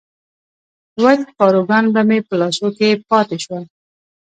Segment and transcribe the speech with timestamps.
[1.03, 3.63] وچ پاروګان به مې په لاسو کې پاتې شول.